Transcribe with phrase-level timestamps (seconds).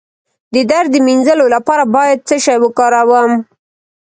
[0.53, 3.31] د درد د مینځلو لپاره باید څه شی وکاروم؟